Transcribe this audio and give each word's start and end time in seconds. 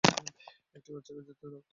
একটি 0.75 0.89
বাচ্চাকে 0.95 1.21
যেতে 1.27 1.45
দাও। 1.45 1.61